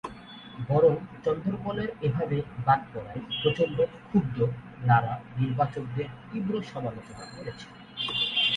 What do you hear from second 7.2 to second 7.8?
করেছেন।